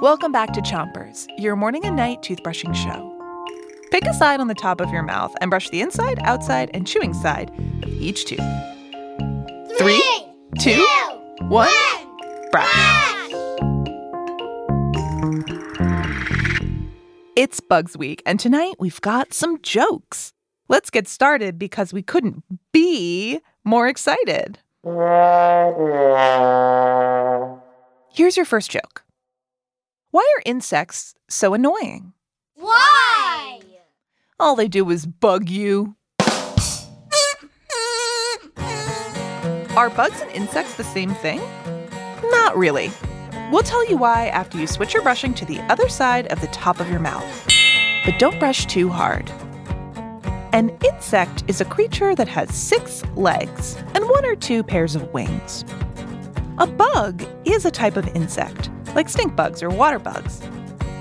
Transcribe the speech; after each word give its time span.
Welcome 0.00 0.32
back 0.32 0.52
to 0.52 0.60
Chompers, 0.60 1.26
your 1.38 1.56
morning 1.56 1.84
and 1.84 1.96
night 1.96 2.22
toothbrushing 2.22 2.74
show. 2.74 3.10
Pick 3.90 4.04
a 4.04 4.14
side 4.14 4.40
on 4.40 4.48
the 4.48 4.54
top 4.54 4.80
of 4.80 4.90
your 4.90 5.02
mouth 5.02 5.34
and 5.40 5.50
brush 5.50 5.70
the 5.70 5.80
inside, 5.80 6.18
outside, 6.22 6.70
and 6.74 6.86
chewing 6.86 7.14
side 7.14 7.50
of 7.82 7.88
each 7.88 8.26
tooth. 8.26 8.40
Three, 9.78 10.02
two, 10.58 10.86
one, 11.48 11.68
brush. 12.50 12.68
It's 17.36 17.60
Bugs 17.60 17.96
Week, 17.96 18.22
and 18.26 18.38
tonight 18.38 18.74
we've 18.78 19.00
got 19.00 19.32
some 19.32 19.60
jokes. 19.62 20.32
Let's 20.68 20.90
get 20.90 21.08
started 21.08 21.58
because 21.58 21.92
we 21.92 22.02
couldn't 22.02 22.44
be 22.72 23.40
more 23.64 23.88
excited. 23.88 24.58
Here's 28.14 28.36
your 28.36 28.46
first 28.46 28.70
joke 28.70 29.02
Why 30.12 30.20
are 30.20 30.42
insects 30.46 31.16
so 31.28 31.52
annoying? 31.52 32.12
Why? 32.54 33.58
All 34.38 34.54
they 34.54 34.68
do 34.68 34.88
is 34.90 35.04
bug 35.04 35.48
you. 35.48 35.96
Are 39.76 39.90
bugs 39.90 40.20
and 40.20 40.30
insects 40.30 40.76
the 40.76 40.84
same 40.84 41.10
thing? 41.14 41.40
Not 42.22 42.56
really. 42.56 42.92
We'll 43.50 43.64
tell 43.64 43.84
you 43.90 43.96
why 43.96 44.28
after 44.28 44.58
you 44.58 44.68
switch 44.68 44.94
your 44.94 45.02
brushing 45.02 45.34
to 45.34 45.44
the 45.44 45.58
other 45.62 45.88
side 45.88 46.28
of 46.28 46.40
the 46.40 46.46
top 46.48 46.78
of 46.78 46.88
your 46.88 47.00
mouth. 47.00 47.26
But 48.04 48.20
don't 48.20 48.38
brush 48.38 48.66
too 48.66 48.90
hard. 48.90 49.28
An 50.52 50.70
insect 50.84 51.42
is 51.48 51.60
a 51.60 51.64
creature 51.64 52.14
that 52.14 52.28
has 52.28 52.54
six 52.54 53.02
legs 53.16 53.74
and 53.92 54.08
one 54.08 54.24
or 54.24 54.36
two 54.36 54.62
pairs 54.62 54.94
of 54.94 55.12
wings. 55.12 55.64
A 56.58 56.68
bug 56.68 57.24
is 57.44 57.64
a 57.64 57.70
type 57.70 57.96
of 57.96 58.06
insect, 58.14 58.70
like 58.94 59.08
stink 59.08 59.34
bugs 59.34 59.60
or 59.60 59.70
water 59.70 59.98
bugs. 59.98 60.40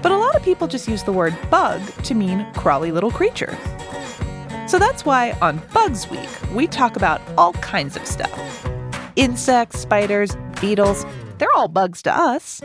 But 0.00 0.12
a 0.12 0.16
lot 0.16 0.36
of 0.36 0.44
people 0.44 0.68
just 0.68 0.86
use 0.86 1.02
the 1.02 1.12
word 1.12 1.36
bug 1.50 1.80
to 2.04 2.14
mean 2.14 2.46
crawly 2.54 2.92
little 2.92 3.10
creatures. 3.10 3.56
So 4.68 4.78
that's 4.78 5.04
why 5.04 5.32
on 5.42 5.60
Bugs 5.74 6.08
Week, 6.08 6.28
we 6.54 6.68
talk 6.68 6.94
about 6.94 7.20
all 7.36 7.52
kinds 7.54 7.96
of 7.96 8.06
stuff 8.06 8.30
insects, 9.16 9.80
spiders, 9.80 10.36
beetles, 10.60 11.04
they're 11.38 11.52
all 11.56 11.66
bugs 11.66 12.00
to 12.02 12.16
us. 12.16 12.60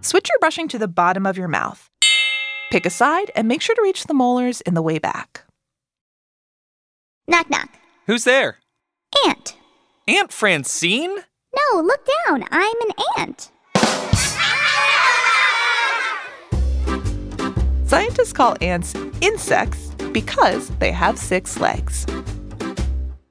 Switch 0.00 0.28
your 0.28 0.38
brushing 0.40 0.66
to 0.68 0.78
the 0.78 0.88
bottom 0.88 1.24
of 1.24 1.38
your 1.38 1.46
mouth. 1.46 1.88
Pick 2.72 2.84
a 2.84 2.90
side 2.90 3.30
and 3.36 3.46
make 3.46 3.62
sure 3.62 3.76
to 3.76 3.82
reach 3.82 4.04
the 4.04 4.14
molars 4.14 4.60
in 4.62 4.74
the 4.74 4.82
way 4.82 4.98
back. 4.98 5.44
Knock 7.28 7.48
knock. 7.48 7.68
Who's 8.06 8.24
there? 8.24 8.58
Ant. 9.26 9.54
Aunt 10.10 10.32
Francine? 10.32 11.14
No, 11.54 11.80
look 11.82 12.04
down. 12.26 12.44
I'm 12.50 12.74
an 12.80 12.90
ant. 13.18 13.52
Scientists 17.86 18.32
call 18.32 18.56
ants 18.60 18.92
insects 19.20 19.86
because 20.12 20.70
they 20.80 20.90
have 20.90 21.16
six 21.16 21.60
legs. 21.60 22.06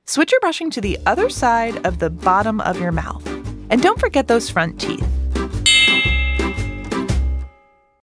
Switch 0.06 0.32
your 0.32 0.40
brushing 0.40 0.70
to 0.72 0.80
the 0.80 0.98
other 1.06 1.30
side 1.30 1.86
of 1.86 2.00
the 2.00 2.10
bottom 2.10 2.62
of 2.62 2.80
your 2.80 2.94
mouth. 2.94 3.28
And 3.70 3.82
don't 3.82 4.00
forget 4.00 4.30
those 4.30 4.50
front 4.50 4.80
teeth. 4.80 5.06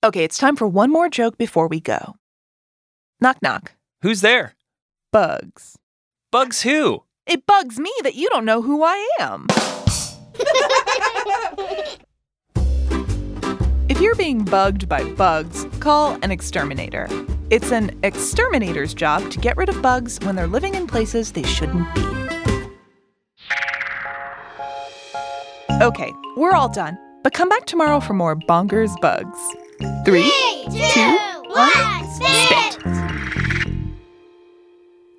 Okay, 0.06 0.24
it's 0.24 0.38
time 0.38 0.56
for 0.56 0.68
one 0.70 0.90
more 0.90 1.10
joke 1.10 1.38
before 1.38 1.68
we 1.68 1.82
go. 1.82 2.16
Knock 3.20 3.42
knock. 3.42 3.74
Who's 4.04 4.22
there? 4.22 4.56
Bugs. 5.12 5.76
Bugs 6.32 6.62
who? 6.62 7.04
It 7.26 7.46
bugs 7.46 7.80
me 7.80 7.90
that 8.04 8.16
you 8.16 8.28
don't 8.30 8.44
know 8.44 8.62
who 8.62 8.84
I 8.84 9.10
am. 9.20 9.48
if 13.88 14.02
you're 14.02 14.16
being 14.16 14.44
bugged 14.44 14.90
by 14.90 15.06
bugs, 15.14 15.66
call 15.80 16.18
an 16.22 16.32
exterminator. 16.32 17.08
It's 17.50 17.72
an 17.72 17.98
exterminator's 18.04 18.94
job 18.94 19.32
to 19.32 19.40
get 19.40 19.56
rid 19.56 19.70
of 19.70 19.82
bugs 19.82 20.20
when 20.24 20.36
they're 20.36 20.48
living 20.48 20.76
in 20.76 20.86
places 20.86 21.32
they 21.32 21.44
shouldn't 21.44 21.88
be. 21.96 22.02
Okay, 25.82 26.12
we're 26.36 26.56
all 26.56 26.70
done, 26.70 26.98
but 27.24 27.32
come 27.32 27.48
back 27.48 27.66
tomorrow 27.66 28.02
for 28.02 28.14
more 28.14 28.36
bonkers 28.36 29.00
bugs. 29.00 29.40
Three, 30.04 30.30
two, 30.92 31.02
one, 31.02 31.13